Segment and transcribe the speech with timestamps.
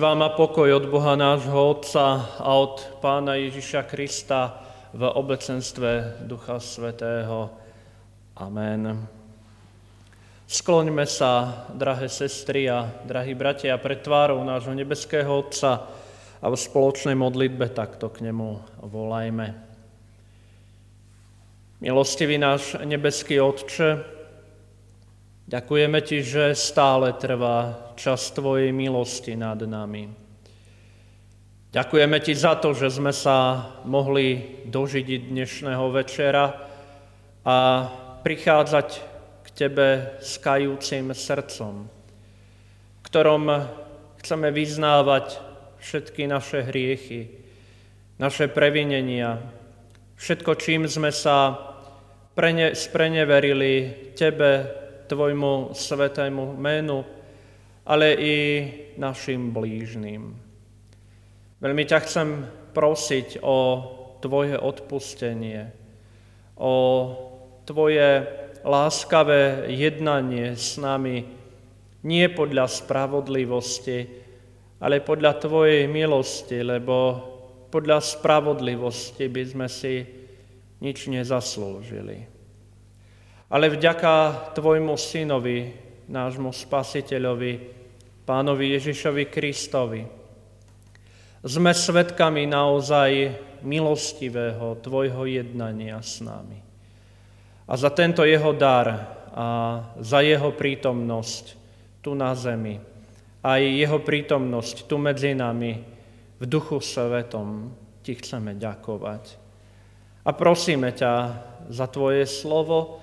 [0.00, 4.56] Vám a pokoj od Boha nášho Otca a od Pána Ježiša Krista
[4.96, 7.52] v obecenstve Ducha Svetého.
[8.32, 8.96] Amen.
[10.48, 15.84] Skloňme sa, drahé sestry a drahí bratia, pred tvárou nášho nebeského Otca
[16.40, 19.52] a v spoločnej modlitbe takto k nemu volajme.
[21.84, 24.19] Milostivý náš nebeský Otče,
[25.50, 30.06] Ďakujeme Ti, že stále trvá čas Tvojej milosti nad nami.
[31.74, 36.54] Ďakujeme Ti za to, že sme sa mohli dožiť dnešného večera
[37.42, 37.56] a
[38.22, 38.88] prichádzať
[39.42, 41.90] k Tebe s kajúcim srdcom,
[42.94, 43.50] v ktorom
[44.22, 45.34] chceme vyznávať
[45.82, 47.26] všetky naše hriechy,
[48.22, 49.42] naše previnenia,
[50.14, 51.58] všetko, čím sme sa
[52.38, 54.78] prene, spreneverili Tebe,
[55.10, 57.02] Tvojmu svetému menu,
[57.82, 58.36] ale i
[58.94, 60.30] našim blížným.
[61.58, 62.28] Veľmi ťa chcem
[62.70, 63.58] prosiť o
[64.22, 65.74] Tvoje odpustenie,
[66.54, 66.74] o
[67.66, 68.22] Tvoje
[68.62, 71.26] láskavé jednanie s nami,
[72.06, 74.06] nie podľa spravodlivosti,
[74.78, 76.96] ale podľa Tvojej milosti, lebo
[77.66, 80.06] podľa spravodlivosti by sme si
[80.78, 82.39] nič nezaslúžili
[83.50, 84.12] ale vďaka
[84.54, 85.74] Tvojmu Synovi,
[86.06, 87.52] nášmu Spasiteľovi,
[88.22, 90.06] Pánovi Ježišovi Kristovi,
[91.42, 93.10] sme svetkami naozaj
[93.66, 96.62] milostivého Tvojho jednania s nami.
[97.66, 99.46] A za tento jeho dar a
[99.98, 101.58] za jeho prítomnosť
[102.02, 102.78] tu na zemi,
[103.42, 105.74] aj jeho prítomnosť tu medzi nami
[106.38, 109.24] v Duchu Svetom Ti chceme ďakovať.
[110.22, 111.12] A prosíme ťa
[111.66, 112.99] za Tvoje slovo,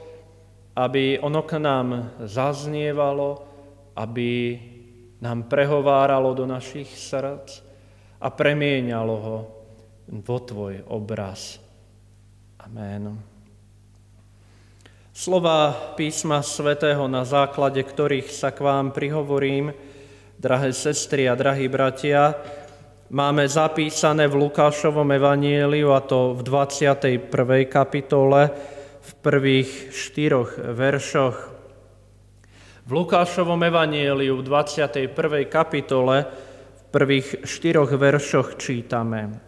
[0.77, 3.41] aby ono k nám zaznievalo,
[3.97, 4.61] aby
[5.25, 7.65] nám prehováralo do našich srdc
[8.21, 9.37] a premieňalo ho
[10.21, 11.57] vo Tvoj obraz.
[12.61, 13.17] Amen.
[15.17, 19.73] Slova písma svätého, na základe ktorých sa k vám prihovorím,
[20.37, 22.37] drahé sestry a drahí bratia,
[23.09, 27.65] máme zapísané v Lukášovom evanieliu, a to v 21.
[27.65, 28.53] kapitole,
[29.07, 31.37] v prvých štyroch veršoch.
[32.87, 35.47] V Lukášovom evanieliu v 21.
[35.47, 36.27] kapitole
[36.75, 39.39] v prvých štyroch veršoch čítame.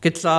[0.00, 0.36] Keď sa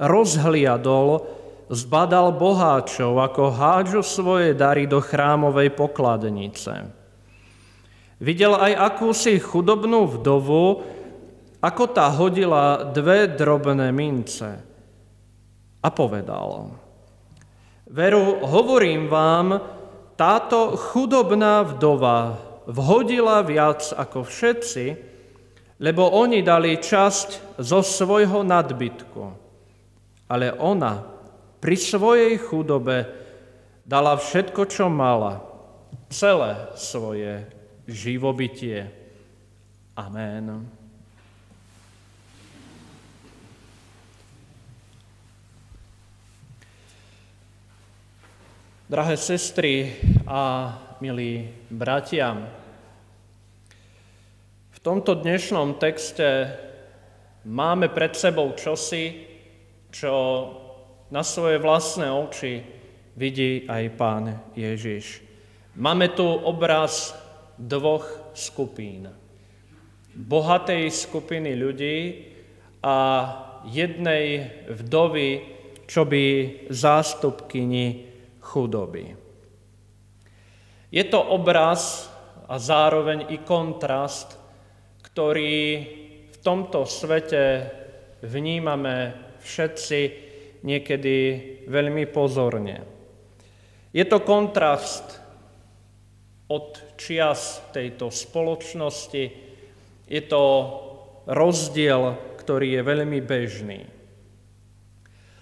[0.00, 1.28] rozhliadol,
[1.68, 6.88] zbadal boháčov, ako hádžu svoje dary do chrámovej pokladnice.
[8.20, 10.84] Videl aj akúsi chudobnú vdovu,
[11.60, 14.48] ako tá hodila dve drobné mince–
[15.80, 16.76] a povedal,
[17.88, 19.48] veru, hovorím vám,
[20.20, 22.36] táto chudobná vdova
[22.68, 24.84] vhodila viac ako všetci,
[25.80, 29.22] lebo oni dali časť zo svojho nadbytku.
[30.28, 31.00] Ale ona
[31.58, 33.08] pri svojej chudobe
[33.88, 35.40] dala všetko, čo mala,
[36.12, 37.48] celé svoje
[37.88, 38.92] živobytie.
[39.96, 40.79] Amen.
[48.90, 49.94] Drahé sestry
[50.26, 52.34] a milí bratia,
[54.66, 56.50] v tomto dnešnom texte
[57.46, 59.30] máme pred sebou čosi,
[59.94, 60.10] čo
[61.06, 62.66] na svoje vlastné oči
[63.14, 65.22] vidí aj pán Ježiš.
[65.78, 67.14] Máme tu obraz
[67.62, 69.06] dvoch skupín.
[70.18, 72.26] Bohatej skupiny ľudí
[72.82, 72.98] a
[73.70, 75.46] jednej vdovy,
[75.86, 76.26] čo by
[76.74, 78.09] zástupkyni
[78.40, 79.16] chudoby.
[80.90, 82.10] Je to obraz
[82.50, 84.34] a zároveň i kontrast,
[85.06, 85.56] ktorý
[86.34, 87.70] v tomto svete
[88.26, 90.00] vnímame všetci
[90.66, 91.16] niekedy
[91.70, 92.82] veľmi pozorne.
[93.94, 95.18] Je to kontrast
[96.50, 99.24] od čias tejto spoločnosti,
[100.10, 100.42] je to
[101.30, 103.99] rozdiel, ktorý je veľmi bežný.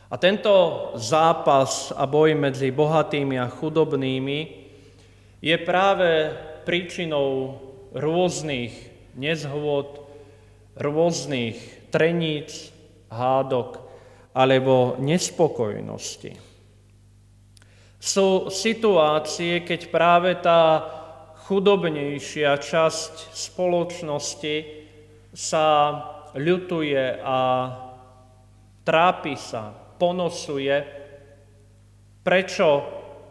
[0.09, 4.41] A tento zápas a boj medzi bohatými a chudobnými
[5.45, 6.33] je práve
[6.65, 7.61] príčinou
[7.93, 8.73] rôznych
[9.21, 10.00] nezhôd,
[10.81, 11.61] rôznych
[11.93, 12.73] treníc,
[13.12, 13.85] hádok
[14.33, 16.41] alebo nespokojnosti.
[18.00, 20.88] Sú situácie, keď práve tá
[21.49, 24.57] chudobnejšia časť spoločnosti
[25.35, 25.67] sa
[26.33, 27.41] ľutuje a
[28.87, 30.76] trápi sa, ponosuje,
[32.23, 32.69] prečo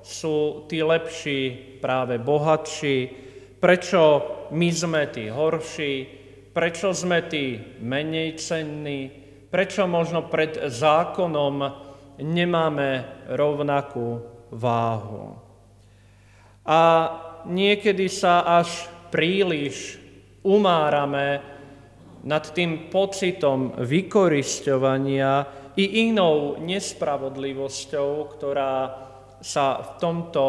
[0.03, 1.39] sú tí lepší
[1.81, 2.97] práve bohatší,
[3.57, 4.01] prečo
[4.53, 5.93] my sme tí horší,
[6.53, 9.09] prečo sme tí menej cenní,
[9.51, 11.55] prečo možno pred zákonom
[12.21, 12.89] nemáme
[13.31, 14.21] rovnakú
[14.51, 15.37] váhu.
[16.67, 16.81] A
[17.47, 20.01] niekedy sa až príliš
[20.43, 21.39] umárame
[22.27, 25.47] nad tým pocitom vykorisťovania
[25.77, 28.73] i inou nespravodlivosťou, ktorá
[29.37, 30.45] sa v tomto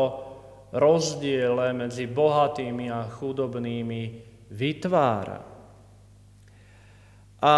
[0.73, 4.03] rozdiele medzi bohatými a chudobnými
[4.49, 5.45] vytvára.
[7.39, 7.57] A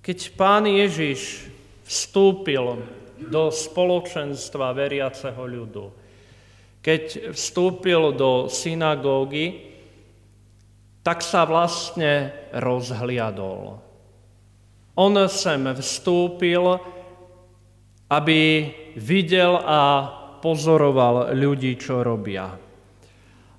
[0.00, 1.48] keď pán Ježiš
[1.84, 2.80] vstúpil
[3.28, 5.86] do spoločenstva veriaceho ľudu,
[6.84, 9.72] keď vstúpil do synagógy,
[11.00, 13.80] tak sa vlastne rozhliadol.
[14.94, 16.78] On sem vstúpil,
[18.10, 18.40] aby
[18.94, 20.06] videl a
[20.38, 22.54] pozoroval ľudí, čo robia.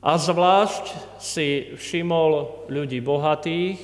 [0.06, 3.80] A zvlášť si všimol ľudí bohatých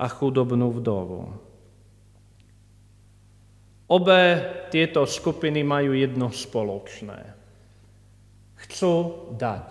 [0.00, 1.20] a chudobnú vdovu.
[3.90, 4.22] Obe
[4.70, 7.34] tieto skupiny majú jedno spoločné.
[8.54, 8.94] Chcú
[9.34, 9.68] dať.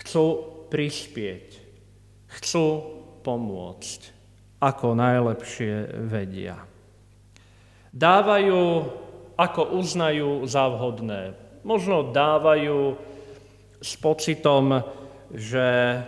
[0.00, 0.24] Chcú
[0.72, 1.70] prispieť
[2.38, 2.66] chcú
[3.26, 4.00] pomôcť,
[4.60, 6.60] ako najlepšie vedia.
[7.90, 8.86] Dávajú,
[9.34, 11.34] ako uznajú za vhodné.
[11.64, 12.94] Možno dávajú
[13.80, 14.84] s pocitom,
[15.32, 15.98] že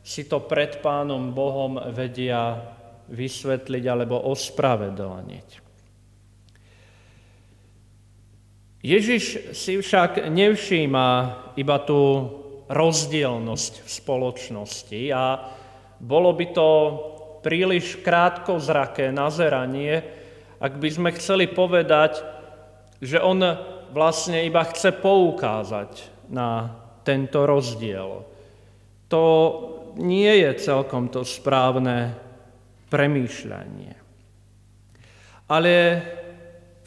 [0.00, 2.56] si to pred Pánom Bohom vedia
[3.08, 5.48] vysvetliť alebo ospravedlniť.
[8.84, 11.08] Ježiš si však nevšíma
[11.56, 12.00] iba tú
[12.68, 15.24] rozdielnosť v spoločnosti a
[16.04, 16.68] bolo by to
[17.44, 20.00] príliš krátko zraké nazeranie,
[20.56, 22.24] ak by sme chceli povedať,
[23.04, 23.44] že on
[23.92, 26.72] vlastne iba chce poukázať na
[27.04, 28.24] tento rozdiel.
[29.12, 29.24] To
[30.00, 32.16] nie je celkom to správne
[32.88, 33.94] premýšľanie.
[35.44, 35.74] Ale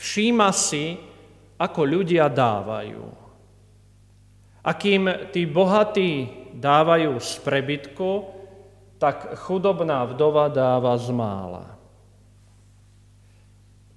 [0.02, 0.98] všíma si,
[1.62, 3.28] ako ľudia dávajú
[4.68, 8.10] a kým tí bohatí dávajú z prebytku,
[8.98, 11.66] tak chudobná vdova dáva z mála.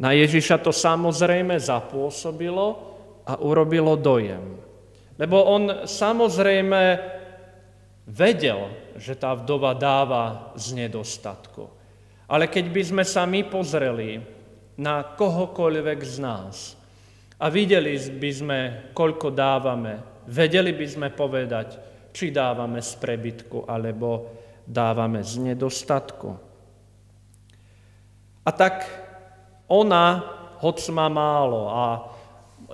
[0.01, 2.97] Na Ježiša to samozrejme zapôsobilo
[3.29, 4.57] a urobilo dojem.
[5.21, 6.81] Lebo on samozrejme
[8.09, 11.69] vedel, že tá vdova dáva z nedostatku.
[12.31, 14.25] Ale keď by sme sa my pozreli
[14.81, 16.57] na kohokoľvek z nás
[17.37, 18.59] a videli by sme,
[18.97, 21.69] koľko dávame Vedeli by sme povedať,
[22.15, 24.31] či dávame z prebytku, alebo
[24.71, 26.39] dávame z nedostatku.
[28.47, 28.87] A tak
[29.67, 30.23] ona,
[30.63, 31.87] hoc má málo a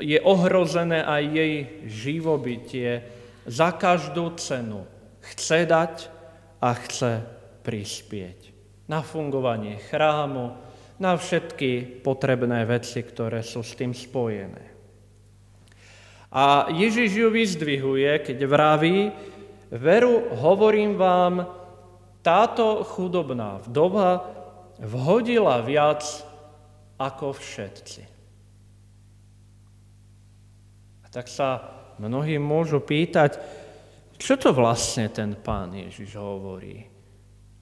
[0.04, 1.54] je ohrozené aj jej
[1.88, 2.90] živobytie,
[3.46, 4.82] za každú cenu
[5.22, 5.94] chce dať
[6.58, 7.22] a chce
[7.62, 8.50] prispieť
[8.90, 10.54] na fungovanie chrámu,
[10.98, 14.74] na všetky potrebné veci, ktoré sú s tým spojené.
[16.32, 19.14] A Ježiš ju vyzdvihuje, keď vraví,
[19.70, 21.46] veru, hovorím vám,
[22.26, 24.26] táto chudobná vdova
[24.82, 26.02] vhodila viac
[26.98, 28.02] ako všetci.
[31.00, 31.62] A tak sa
[32.02, 33.38] mnohí môžu pýtať,
[34.18, 36.82] čo to vlastne ten pán Ježiš hovorí?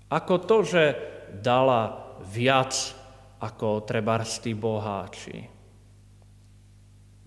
[0.08, 0.82] Ako to, že
[1.44, 2.72] dala viac
[3.44, 5.44] ako trebarstí boháči.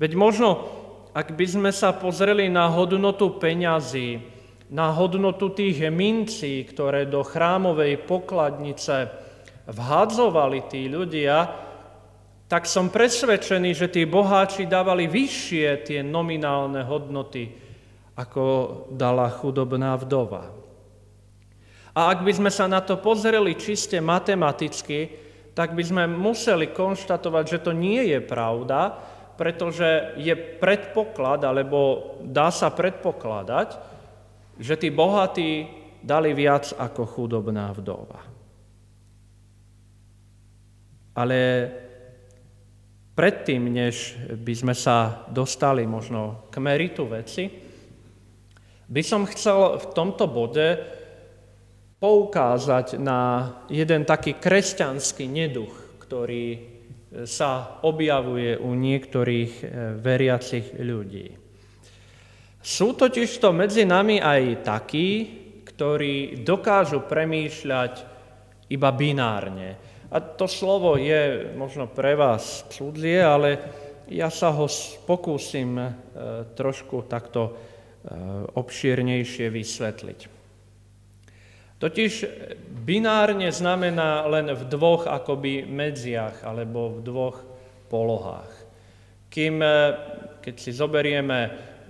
[0.02, 0.48] Veď možno
[1.18, 4.22] ak by sme sa pozreli na hodnotu peňazí,
[4.68, 9.08] na hodnotu tých mincí, ktoré do chrámovej pokladnice
[9.68, 11.48] vhádzovali tí ľudia,
[12.48, 17.52] tak som presvedčený, že tí boháči dávali vyššie tie nominálne hodnoty,
[18.16, 18.44] ako
[18.96, 20.52] dala chudobná vdova.
[21.98, 25.12] A ak by sme sa na to pozreli čiste matematicky,
[25.58, 28.94] tak by sme museli konštatovať, že to nie je pravda,
[29.36, 33.97] pretože je predpoklad, alebo dá sa predpokladať,
[34.58, 35.66] že tí bohatí
[36.02, 38.22] dali viac ako chudobná vdova.
[41.18, 41.40] Ale
[43.18, 47.50] predtým, než by sme sa dostali možno k meritu veci,
[48.88, 50.78] by som chcel v tomto bode
[51.98, 55.74] poukázať na jeden taký kresťanský neduch,
[56.06, 56.78] ktorý
[57.26, 59.66] sa objavuje u niektorých e,
[59.98, 61.47] veriacich ľudí.
[62.68, 65.10] Sú totiž to medzi nami aj takí,
[65.64, 67.94] ktorí dokážu premýšľať
[68.68, 69.80] iba binárne.
[70.12, 73.56] A to slovo je možno pre vás cudzie, ale
[74.12, 74.68] ja sa ho
[75.08, 75.88] pokúsim e,
[76.60, 77.56] trošku takto
[78.56, 80.20] obšírnejšie vysvetliť.
[81.78, 82.14] Totiž
[82.88, 87.38] binárne znamená len v dvoch akoby medziach alebo v dvoch
[87.92, 88.52] polohách.
[89.28, 89.72] Kým, e,
[90.40, 91.40] keď si zoberieme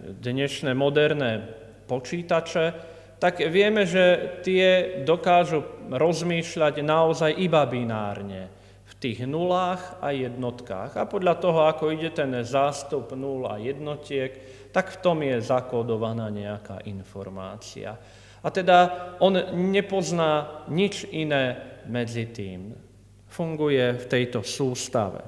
[0.01, 1.45] dnešné moderné
[1.87, 2.73] počítače,
[3.17, 8.53] tak vieme, že tie dokážu rozmýšľať naozaj iba binárne
[8.85, 11.01] v tých nulách a jednotkách.
[11.01, 14.37] A podľa toho, ako ide ten zástup nul a jednotiek,
[14.69, 17.97] tak v tom je zakódovaná nejaká informácia.
[18.45, 19.33] A teda on
[19.73, 21.57] nepozná nič iné
[21.89, 22.77] medzi tým.
[23.25, 25.25] Funguje v tejto sústave.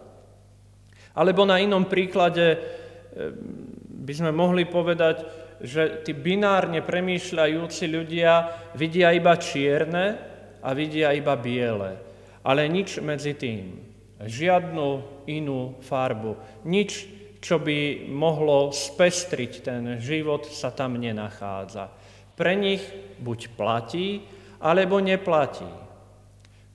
[1.17, 2.77] Alebo na inom príklade
[3.99, 5.27] by sme mohli povedať,
[5.59, 8.47] že tí binárne premýšľajúci ľudia
[8.79, 10.05] vidia iba čierne
[10.63, 11.99] a vidia iba biele,
[12.47, 13.75] ale nič medzi tým.
[14.19, 14.87] Žiadnu
[15.31, 16.63] inú farbu.
[16.67, 17.07] Nič,
[17.39, 21.87] čo by mohlo spestriť ten život, sa tam nenachádza.
[22.35, 22.83] Pre nich
[23.19, 24.23] buď platí,
[24.59, 25.67] alebo neplatí.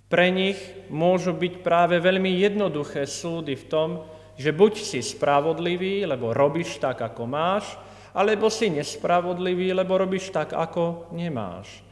[0.09, 0.57] Pre nich
[0.89, 3.91] môžu byť práve veľmi jednoduché súdy v tom,
[4.35, 7.79] že buď si spravodlivý, lebo robíš tak, ako máš,
[8.15, 11.83] alebo si nespravodlivý, lebo robíš tak, ako nemáš.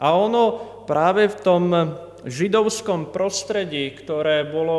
[0.00, 1.64] A ono práve v tom
[2.24, 4.78] židovskom prostredí, ktoré bolo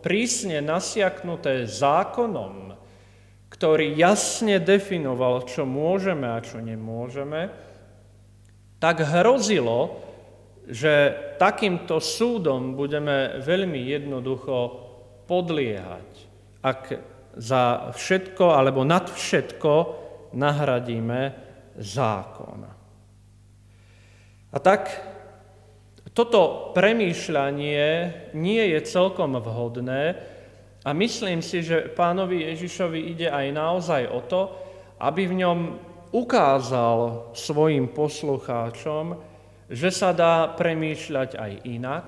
[0.00, 2.72] prísne nasiaknuté zákonom,
[3.50, 7.50] ktorý jasne definoval, čo môžeme a čo nemôžeme,
[8.82, 10.02] tak hrozilo,
[10.66, 14.56] že takýmto súdom budeme veľmi jednoducho
[15.28, 16.08] podliehať,
[16.64, 16.80] ak
[17.36, 19.72] za všetko alebo nad všetko
[20.32, 21.20] nahradíme
[21.76, 22.60] zákon.
[24.54, 24.88] A tak
[26.14, 27.86] toto premýšľanie
[28.38, 30.32] nie je celkom vhodné,
[30.84, 34.52] a myslím si, že pánovi Ježišovi ide aj naozaj o to,
[35.00, 35.58] aby v ňom
[36.12, 39.16] ukázal svojim poslucháčom,
[39.72, 42.06] že sa dá premýšľať aj inak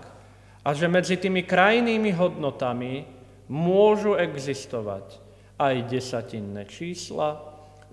[0.61, 3.16] a že medzi tými krajnými hodnotami
[3.47, 5.23] môžu existovať
[5.57, 7.41] aj desatinné čísla,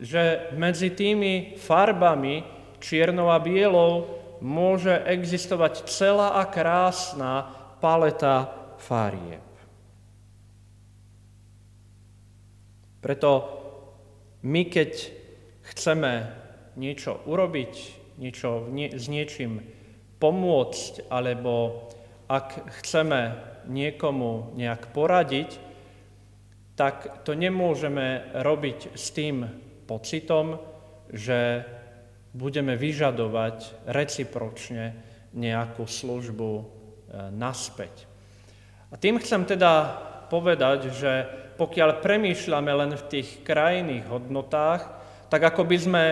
[0.02, 2.44] že medzi tými farbami
[2.82, 4.10] čiernou a bielou
[4.44, 7.48] môže existovať celá a krásna
[7.80, 9.46] paleta farieb.
[13.00, 13.32] Preto
[14.44, 14.92] my, keď
[15.72, 16.12] chceme
[16.76, 17.74] niečo urobiť,
[18.20, 19.64] niečo s niečím
[20.20, 21.88] pomôcť, alebo
[22.28, 25.50] ak chceme niekomu nejak poradiť,
[26.74, 29.46] tak to nemôžeme robiť s tým
[29.86, 30.58] pocitom,
[31.14, 31.62] že
[32.34, 34.98] budeme vyžadovať recipročne
[35.38, 36.64] nejakú službu e,
[37.30, 38.10] naspäť.
[38.90, 41.12] A tým chcem teda povedať, že
[41.58, 44.82] pokiaľ premýšľame len v tých krajných hodnotách,
[45.30, 46.04] tak ako by sme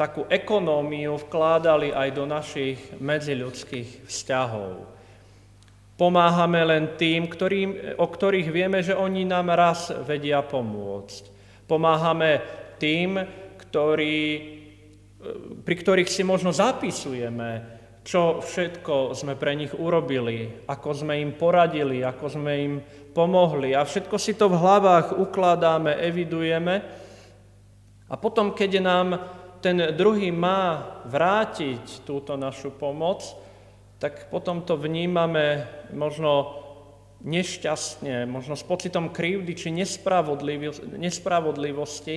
[0.00, 4.99] takú ekonómiu vkládali aj do našich medziľudských vzťahov.
[6.00, 11.22] Pomáhame len tým, ktorým, o ktorých vieme, že oni nám raz vedia pomôcť.
[11.68, 12.40] Pomáhame
[12.80, 13.20] tým,
[13.60, 14.16] ktorí,
[15.60, 22.00] pri ktorých si možno zapisujeme, čo všetko sme pre nich urobili, ako sme im poradili,
[22.00, 22.74] ako sme im
[23.12, 23.76] pomohli.
[23.76, 26.80] A všetko si to v hlavách ukladáme, evidujeme.
[28.08, 29.08] A potom, keď nám
[29.60, 33.20] ten druhý má vrátiť túto našu pomoc,
[34.00, 36.56] tak potom to vnímame možno
[37.20, 39.68] nešťastne, možno s pocitom krivdy či
[40.96, 42.16] nespravodlivosti,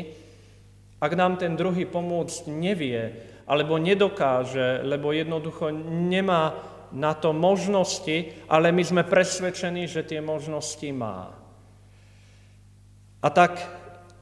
[1.04, 3.12] ak nám ten druhý pomôcť nevie,
[3.44, 6.56] alebo nedokáže, lebo jednoducho nemá
[6.96, 11.36] na to možnosti, ale my sme presvedčení, že tie možnosti má.
[13.20, 13.60] A tak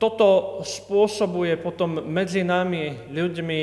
[0.01, 3.59] toto spôsobuje potom medzi nami ľuďmi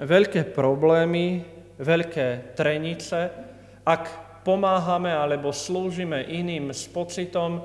[0.00, 1.44] veľké problémy,
[1.78, 3.30] veľké trenice,
[3.86, 4.04] ak
[4.42, 7.62] pomáhame alebo slúžime iným s pocitom,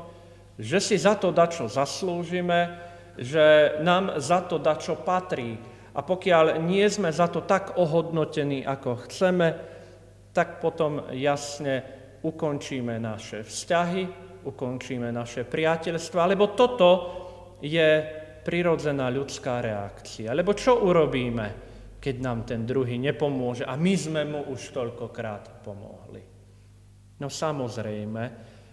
[0.57, 2.77] že si za to dačo zaslúžime,
[3.17, 5.57] že nám za to dačo patrí,
[5.97, 9.47] a pokiaľ nie sme za to tak ohodnotení, ako chceme,
[10.29, 11.81] tak potom jasne
[12.21, 14.05] ukončíme naše vzťahy,
[14.45, 16.89] ukončíme naše priateľstva, lebo toto
[17.65, 18.05] je
[18.45, 20.37] prirodzená ľudská reakcia.
[20.37, 21.66] Lebo čo urobíme,
[21.97, 26.21] keď nám ten druhý nepomôže a my sme mu už toľkokrát pomohli?
[27.17, 28.23] No samozrejme,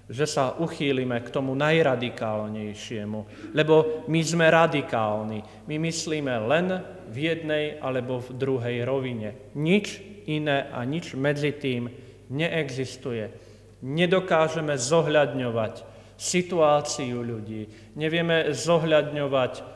[0.04, 5.40] že sa uchýlime k tomu najradikálnejšiemu, lebo my sme radikálni.
[5.64, 6.66] My myslíme len
[7.08, 9.56] v jednej alebo v druhej rovine.
[9.56, 11.88] Nič iné a nič medzi tým
[12.28, 13.32] neexistuje.
[13.80, 15.74] Nedokážeme zohľadňovať
[16.20, 19.73] situáciu ľudí, nevieme zohľadňovať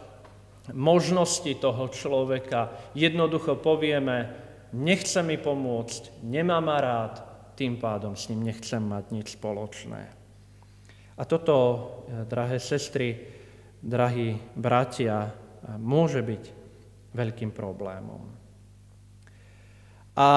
[0.72, 2.92] možnosti toho človeka.
[2.92, 4.34] Jednoducho povieme,
[4.72, 7.14] nechce mi pomôcť, nemá ma rád,
[7.58, 10.02] tým pádom s ním nechcem mať nič spoločné.
[11.18, 11.56] A toto,
[12.30, 13.18] drahé sestry,
[13.82, 15.34] drahí bratia,
[15.82, 16.44] môže byť
[17.18, 18.22] veľkým problémom.
[20.14, 20.30] A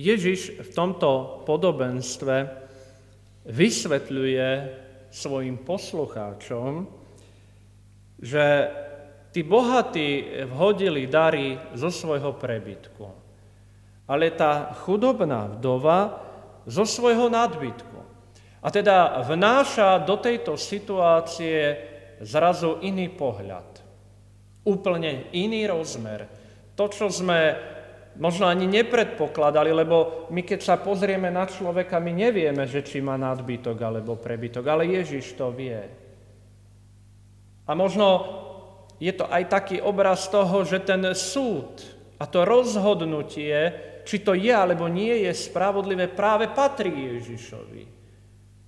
[0.00, 2.48] Ježiš v tomto podobenstve
[3.44, 4.48] vysvetľuje
[5.12, 6.88] svojim poslucháčom,
[8.22, 8.70] že
[9.34, 13.04] tí bohatí vhodili dary zo svojho prebytku,
[14.06, 16.22] ale tá chudobná vdova
[16.62, 17.98] zo svojho nadbytku.
[18.62, 21.74] A teda vnáša do tejto situácie
[22.22, 23.82] zrazu iný pohľad,
[24.62, 26.30] úplne iný rozmer.
[26.78, 27.58] To, čo sme
[28.22, 33.18] možno ani nepredpokladali, lebo my keď sa pozrieme na človeka, my nevieme, že či má
[33.18, 36.01] nadbytok alebo prebytok, ale Ježiš to vie.
[37.72, 38.28] A možno
[39.00, 41.80] je to aj taký obraz toho, že ten súd
[42.20, 43.56] a to rozhodnutie,
[44.04, 48.04] či to je alebo nie je spravodlivé, práve patrí Ježišovi.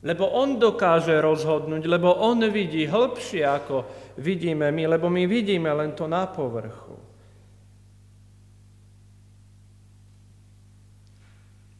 [0.08, 3.76] Lebo on dokáže rozhodnúť, lebo on vidí hĺbšie, ako
[4.16, 6.96] vidíme my, lebo my vidíme len to na povrchu.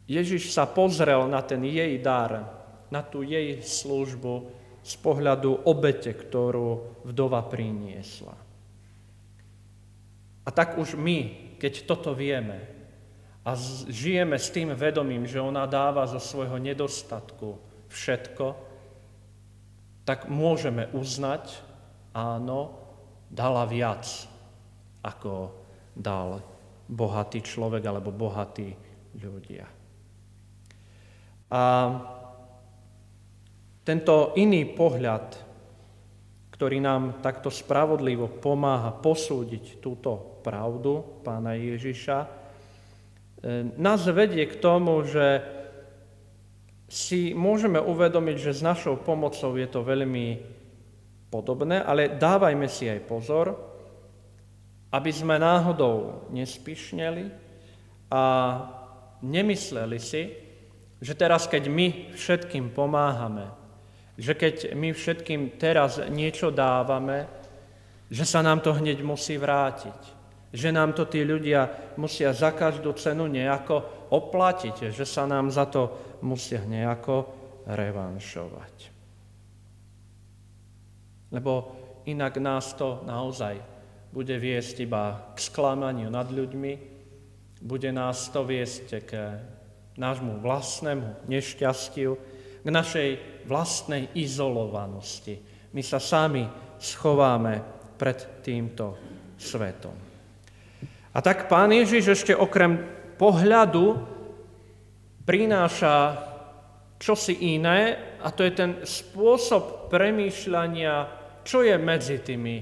[0.05, 2.45] Ježiš sa pozrel na ten jej dar,
[2.93, 4.54] na tú jej službu
[4.85, 8.37] z pohľadu obete, ktorú vdova priniesla.
[10.45, 11.17] A tak už my,
[11.57, 12.61] keď toto vieme
[13.41, 13.57] a
[13.89, 17.57] žijeme s tým vedomím, že ona dáva zo svojho nedostatku
[17.89, 18.53] všetko,
[20.05, 21.65] tak môžeme uznať,
[22.13, 22.77] áno,
[23.33, 24.05] dala viac,
[25.01, 25.49] ako
[25.97, 26.45] dal
[26.85, 28.69] bohatý človek alebo bohatí
[29.17, 29.65] ľudia.
[31.49, 31.61] A
[33.85, 35.45] tento iný pohľad,
[36.49, 42.27] ktorý nám takto spravodlivo pomáha posúdiť túto pravdu pána Ježiša, e,
[43.77, 45.45] nás vedie k tomu, že
[46.89, 50.41] si môžeme uvedomiť, že s našou pomocou je to veľmi
[51.29, 53.53] podobné, ale dávajme si aj pozor,
[54.93, 57.25] aby sme náhodou nespišneli
[58.09, 58.23] a
[59.19, 60.23] nemysleli si,
[61.03, 63.64] že teraz, keď my všetkým pomáhame,
[64.15, 67.27] že keď my všetkým teraz niečo dávame,
[68.07, 70.15] že sa nám to hneď musí vrátiť.
[70.55, 71.67] Že nám to tí ľudia
[71.99, 77.27] musia za každú cenu nejako oplatiť, že sa nám za to musia nejako
[77.67, 78.75] revanšovať.
[81.35, 81.53] Lebo
[82.07, 83.75] inak nás to naozaj
[84.15, 86.73] bude viesť iba k sklamaniu nad ľuďmi,
[87.59, 89.11] bude nás to viesť k
[89.99, 92.15] nášmu vlastnému nešťastiu,
[92.65, 93.09] k našej
[93.45, 95.37] vlastnej izolovanosti.
[95.69, 96.49] My sa sami
[96.81, 97.61] schováme
[97.93, 98.97] pred týmto
[99.37, 99.93] svetom.
[101.13, 102.81] A tak pán Ježiš ešte okrem
[103.21, 104.01] pohľadu
[105.23, 106.25] prináša
[106.97, 110.93] čosi iné, a to je ten spôsob premýšľania,
[111.45, 112.55] čo je medzi tými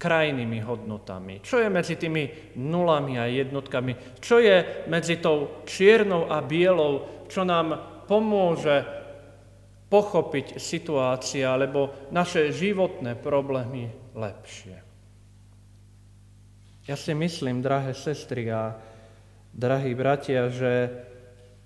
[0.00, 1.44] krajnými hodnotami?
[1.44, 4.16] Čo je medzi tými nulami a jednotkami?
[4.16, 7.76] Čo je medzi tou čiernou a bielou, čo nám
[8.08, 8.99] pomôže
[9.90, 14.78] pochopiť situácia alebo naše životné problémy lepšie?
[16.86, 18.78] Ja si myslím, drahé sestry a
[19.52, 20.90] drahí bratia, že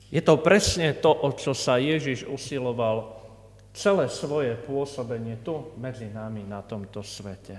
[0.08, 3.12] je to presne to, o čo sa Ježiš usiloval
[3.74, 7.58] celé svoje pôsobenie tu medzi nami na tomto svete.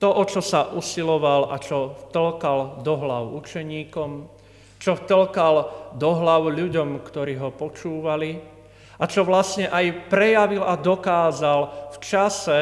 [0.00, 4.28] To, o čo sa usiloval a čo vtlkal do hlav učeníkom,
[4.76, 5.56] čo vtlkal
[5.96, 8.55] do hlav ľuďom, ktorí ho počúvali
[8.96, 12.58] a čo vlastne aj prejavil a dokázal v čase,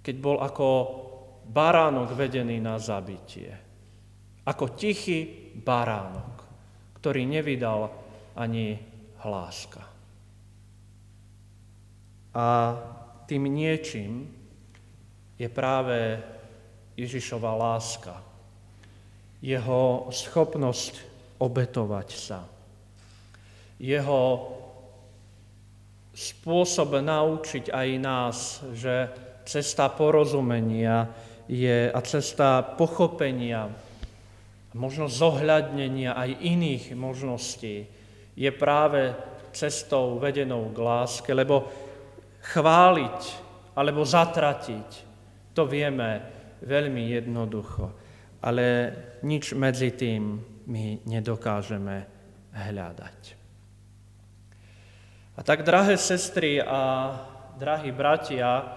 [0.00, 0.68] keď bol ako
[1.48, 3.52] baránok vedený na zabitie.
[4.48, 6.44] Ako tichý baránok,
[6.96, 7.92] ktorý nevydal
[8.32, 8.80] ani
[9.20, 9.84] hláska.
[12.32, 12.46] A
[13.28, 14.32] tým niečím,
[15.36, 16.18] je práve
[16.98, 18.18] Ježišova láska,
[19.38, 20.98] jeho schopnosť
[21.38, 22.42] obetovať sa,
[23.78, 24.22] jeho
[26.12, 28.36] spôsob naučiť aj nás,
[28.74, 29.08] že
[29.46, 31.06] cesta porozumenia
[31.46, 33.70] je a cesta pochopenia,
[34.74, 37.86] možno zohľadnenia aj iných možností
[38.36, 39.14] je práve
[39.54, 41.70] cestou vedenou k láske, lebo
[42.52, 43.20] chváliť
[43.78, 45.08] alebo zatratiť
[45.54, 46.22] to vieme
[46.62, 47.90] veľmi jednoducho,
[48.42, 48.94] ale
[49.26, 51.96] nič medzi tým my nedokážeme
[52.54, 53.37] hľadať.
[55.38, 57.14] A tak, drahé sestry a
[57.54, 58.74] drahí bratia,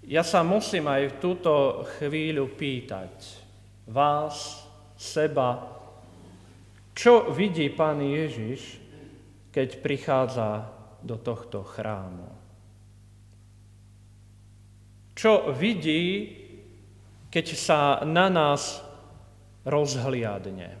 [0.00, 3.12] ja sa musím aj v túto chvíľu pýtať
[3.84, 4.64] vás,
[4.96, 5.60] seba,
[6.96, 8.80] čo vidí Pán Ježiš,
[9.52, 10.72] keď prichádza
[11.04, 12.32] do tohto chrámu?
[15.12, 16.32] Čo vidí,
[17.28, 18.80] keď sa na nás
[19.68, 20.80] rozhliadne?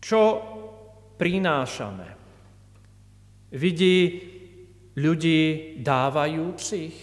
[0.00, 0.49] Čo
[1.20, 2.08] prinášame?
[3.52, 4.24] Vidí
[4.96, 6.96] ľudí dávajúcich?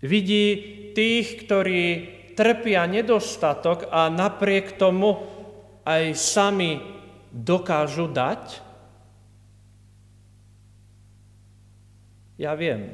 [0.00, 0.44] Vidí
[0.96, 1.82] tých, ktorí
[2.32, 5.20] trpia nedostatok a napriek tomu
[5.84, 6.80] aj sami
[7.32, 8.64] dokážu dať?
[12.36, 12.92] Ja viem,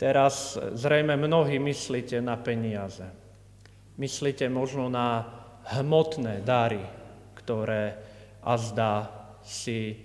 [0.00, 3.04] teraz zrejme mnohí myslíte na peniaze.
[4.00, 5.28] Myslíte možno na
[5.68, 6.80] hmotné dary,
[7.48, 7.96] ktoré
[8.44, 9.08] azda
[9.40, 9.96] si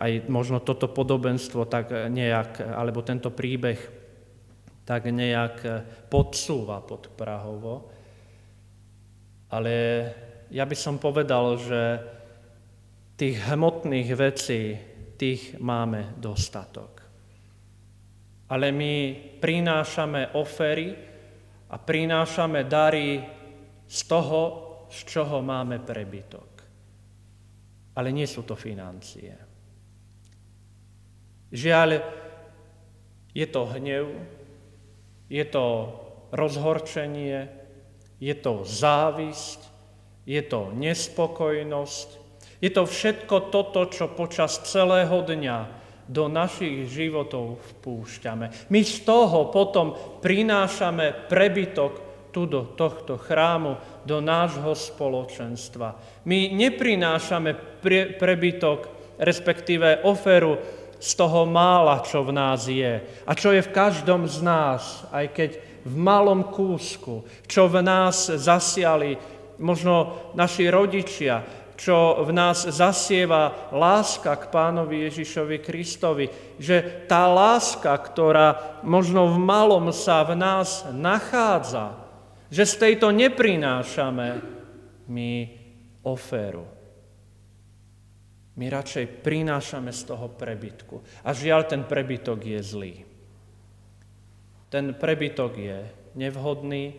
[0.00, 3.76] aj možno toto podobenstvo tak nejak, alebo tento príbeh
[4.88, 7.92] tak nejak podsúva pod Prahovo.
[9.52, 9.74] Ale
[10.48, 11.82] ja by som povedal, že
[13.20, 14.80] tých hmotných vecí,
[15.20, 17.04] tých máme dostatok.
[18.48, 19.12] Ale my
[19.44, 20.88] prinášame ofery
[21.68, 23.20] a prinášame dary
[23.84, 26.50] z toho, z čoho máme prebytok.
[27.96, 29.32] Ale nie sú to financie.
[31.50, 31.90] Žiaľ,
[33.32, 34.06] je to hnev,
[35.28, 35.64] je to
[36.32, 37.48] rozhorčenie,
[38.20, 39.60] je to závisť,
[40.26, 42.08] je to nespokojnosť,
[42.60, 45.58] je to všetko toto, čo počas celého dňa
[46.06, 48.70] do našich životov vpúšťame.
[48.70, 52.05] My z toho potom prinášame prebytok
[52.36, 55.96] tu do tohto chrámu, do nášho spoločenstva.
[56.28, 60.60] My neprinášame pre, prebytok, respektíve oferu
[61.00, 65.32] z toho mála, čo v nás je a čo je v každom z nás, aj
[65.32, 65.50] keď
[65.88, 69.16] v malom kúsku, čo v nás zasiali
[69.56, 71.40] možno naši rodičia,
[71.80, 76.28] čo v nás zasieva láska k pánovi Ježišovi Kristovi,
[76.60, 82.05] že tá láska, ktorá možno v malom sa v nás nachádza,
[82.50, 84.28] že z tejto neprinášame
[85.10, 85.32] my
[86.06, 86.66] oferu.
[88.56, 91.04] My radšej prinášame z toho prebytku.
[91.28, 92.94] A žiaľ, ten prebytok je zlý.
[94.72, 95.78] Ten prebytok je
[96.16, 96.96] nevhodný,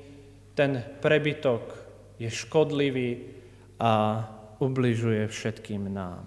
[0.53, 1.73] ten prebytok
[2.21, 3.33] je škodlivý
[3.81, 4.23] a
[4.61, 6.25] ubližuje všetkým nám.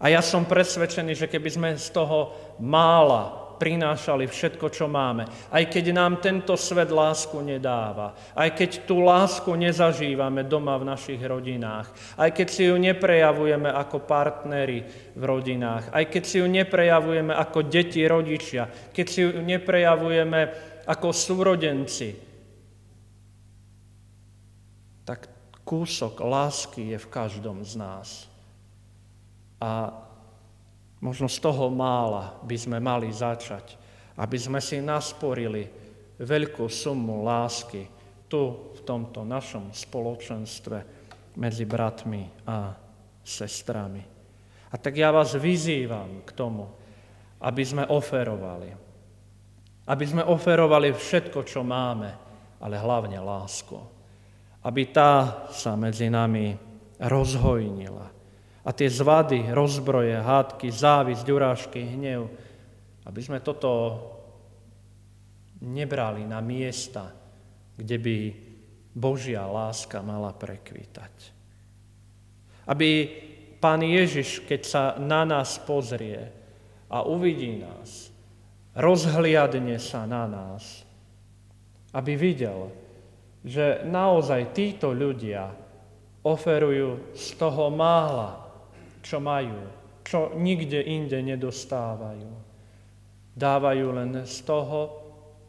[0.00, 5.24] A ja som presvedčený, že keby sme z toho mála prinášali všetko, čo máme.
[5.48, 11.16] Aj keď nám tento svet lásku nedáva, aj keď tú lásku nezažívame doma v našich
[11.24, 11.88] rodinách,
[12.20, 14.84] aj keď si ju neprejavujeme ako partneri
[15.16, 20.40] v rodinách, aj keď si ju neprejavujeme ako deti rodičia, keď si ju neprejavujeme
[20.84, 22.20] ako súrodenci,
[25.08, 25.32] tak
[25.64, 28.28] kúsok lásky je v každom z nás.
[29.56, 30.03] A
[31.02, 33.76] Možno z toho mála by sme mali začať,
[34.18, 35.66] aby sme si nasporili
[36.20, 37.90] veľkú sumu lásky
[38.30, 40.78] tu, v tomto našom spoločenstve
[41.38, 42.74] medzi bratmi a
[43.24, 44.02] sestrami.
[44.70, 46.66] A tak ja vás vyzývam k tomu,
[47.42, 48.70] aby sme oferovali.
[49.84, 52.10] Aby sme oferovali všetko, čo máme,
[52.58, 53.76] ale hlavne lásku.
[54.64, 56.56] Aby tá sa medzi nami
[56.98, 58.13] rozhojnila
[58.64, 62.32] a tie zvady, rozbroje, hádky, závisť, urážky, hnev,
[63.04, 64.00] aby sme toto
[65.60, 67.12] nebrali na miesta,
[67.76, 68.16] kde by
[68.96, 71.14] Božia láska mala prekvítať.
[72.64, 72.88] Aby
[73.60, 76.20] Pán Ježiš, keď sa na nás pozrie
[76.88, 78.12] a uvidí nás,
[78.76, 80.84] rozhliadne sa na nás,
[81.96, 82.68] aby videl,
[83.40, 85.48] že naozaj títo ľudia
[86.24, 88.43] oferujú z toho mála,
[89.04, 89.68] čo majú,
[90.00, 92.32] čo nikde inde nedostávajú.
[93.36, 94.80] Dávajú len z toho,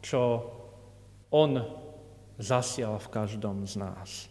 [0.04, 0.20] čo
[1.32, 1.56] On
[2.36, 4.28] zasial v každom z nás.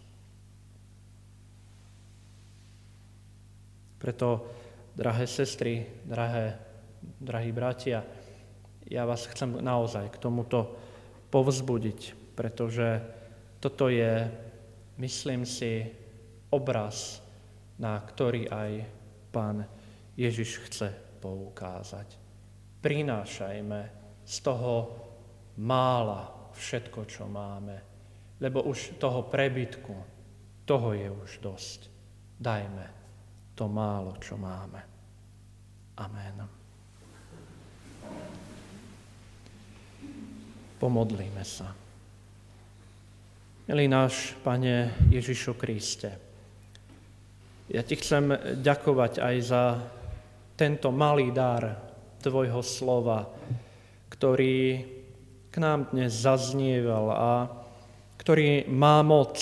[3.98, 4.46] Preto,
[4.94, 6.62] drahé sestry, drahé,
[7.18, 8.06] drahí bratia,
[8.86, 10.78] ja vás chcem naozaj k tomuto
[11.34, 13.02] povzbudiť, pretože
[13.58, 14.30] toto je,
[15.02, 15.90] myslím si,
[16.54, 17.18] obraz,
[17.82, 18.72] na ktorý aj
[19.36, 19.67] pán
[20.15, 22.15] Ježiš chce poukázať.
[22.80, 23.82] Prinášajme
[24.24, 24.95] z toho
[25.60, 27.76] mála všetko, čo máme,
[28.39, 29.95] lebo už toho prebytku,
[30.63, 31.80] toho je už dosť.
[32.39, 32.88] Dajme
[33.60, 34.80] to málo, čo máme.
[36.00, 36.38] Amen.
[40.80, 41.71] Pomodlíme sa.
[43.65, 46.25] Milý náš Pane Ježišu Kriste,
[47.69, 48.25] ja Ti chcem
[48.62, 49.63] ďakovať aj za
[50.54, 51.82] tento malý dar
[52.21, 53.30] Tvojho slova,
[54.10, 54.82] ktorý
[55.54, 57.32] k nám dnes zaznieval a
[58.17, 59.38] ktorý má moc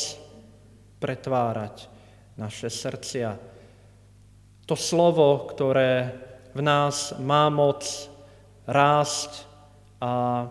[1.00, 1.88] pretvárať
[2.36, 3.40] naše srdcia.
[4.68, 6.12] To slovo, ktoré
[6.52, 7.88] v nás má moc
[8.68, 9.48] rásť
[10.04, 10.48] a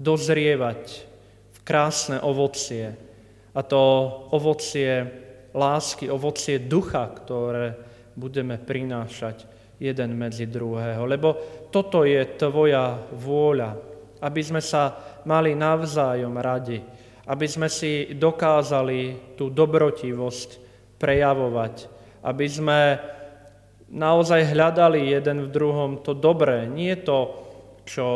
[0.00, 1.04] dozrievať
[1.52, 2.96] v krásne ovocie.
[3.56, 3.80] A to
[4.32, 5.08] ovocie
[5.54, 7.74] lásky, ovocie ducha, ktoré
[8.14, 9.46] budeme prinášať
[9.80, 11.08] jeden medzi druhého.
[11.08, 11.28] Lebo
[11.72, 13.70] toto je tvoja vôľa,
[14.20, 14.92] aby sme sa
[15.24, 16.78] mali navzájom radi,
[17.24, 20.50] aby sme si dokázali tú dobrotivosť
[21.00, 21.74] prejavovať,
[22.28, 22.78] aby sme
[23.90, 27.32] naozaj hľadali jeden v druhom to dobré, nie to,
[27.88, 28.06] čo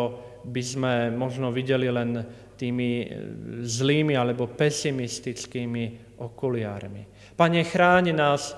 [0.44, 2.20] by sme možno videli len
[2.54, 3.06] tými e,
[3.64, 7.02] zlými alebo pesimistickými okuliármi.
[7.34, 8.54] Pane, chráň nás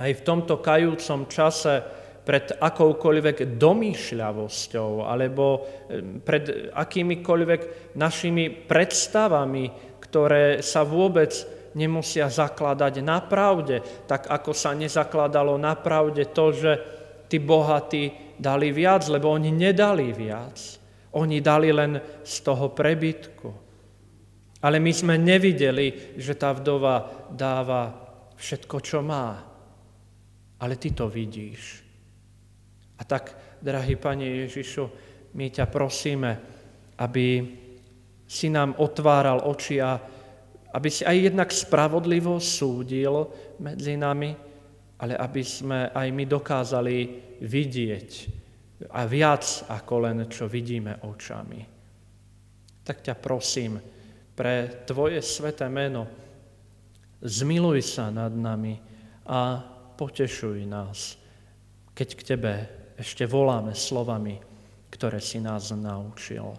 [0.00, 1.84] aj v tomto kajúcom čase
[2.24, 9.64] pred akoukoľvek domýšľavosťou alebo e, pred akýmikoľvek našimi predstavami,
[10.00, 11.36] ktoré sa vôbec
[11.76, 16.72] nemusia zakladať na pravde, tak ako sa nezakladalo na pravde to, že
[17.28, 20.56] tí bohatí dali viac, lebo oni nedali viac.
[21.14, 23.63] Oni dali len z toho prebytku.
[24.64, 27.92] Ale my sme nevideli, že tá vdova dáva
[28.40, 29.44] všetko, čo má.
[30.56, 31.84] Ale ty to vidíš.
[32.96, 34.84] A tak, drahý Pane Ježišu,
[35.36, 36.32] my ťa prosíme,
[36.96, 37.26] aby
[38.24, 40.00] si nám otváral oči a
[40.74, 43.28] aby si aj jednak spravodlivo súdil
[43.60, 44.32] medzi nami,
[44.98, 46.96] ale aby sme aj my dokázali
[47.44, 48.10] vidieť
[48.90, 51.60] a viac ako len, čo vidíme očami.
[52.82, 53.78] Tak ťa prosím,
[54.34, 56.10] pre Tvoje sveté meno,
[57.22, 58.74] zmiluj sa nad nami
[59.30, 59.62] a
[59.94, 61.14] potešuj nás,
[61.94, 62.54] keď k Tebe
[62.98, 64.38] ešte voláme slovami,
[64.90, 66.50] ktoré si nás naučil.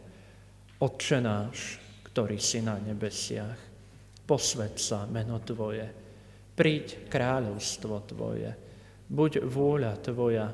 [0.80, 1.80] Otče náš,
[2.12, 3.60] ktorý si na nebesiach,
[4.24, 5.88] posved sa meno Tvoje,
[6.56, 8.52] príď kráľovstvo Tvoje,
[9.12, 10.48] buď vôľa Tvoja,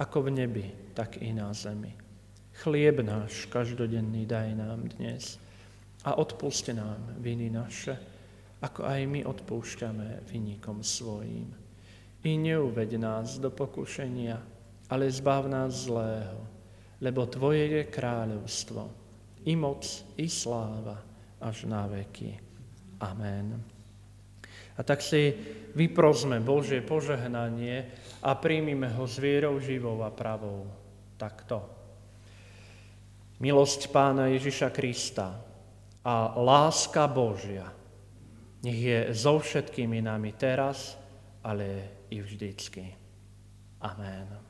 [0.00, 1.92] ako v nebi, tak i na zemi.
[2.54, 5.43] Chlieb náš každodenný daj nám dnes
[6.04, 7.96] a odpuste nám viny naše,
[8.60, 11.52] ako aj my odpúšťame vynikom svojím.
[12.24, 14.36] I neuveď nás do pokušenia,
[14.88, 16.40] ale zbav nás zlého,
[17.00, 18.82] lebo Tvoje je kráľovstvo,
[19.44, 19.84] i moc,
[20.16, 20.96] i sláva,
[21.40, 22.40] až na veky.
[23.04, 23.60] Amen.
[24.74, 25.36] A tak si
[25.76, 27.92] vyprosme Božie požehnanie
[28.24, 30.64] a príjmime ho s vierou živou a pravou
[31.20, 31.60] takto.
[33.38, 35.53] Milosť Pána Ježiša Krista
[36.04, 37.72] a láska Božia
[38.64, 40.96] nech je so všetkými nami teraz,
[41.44, 42.96] ale i vždycky.
[43.84, 44.40] Amen.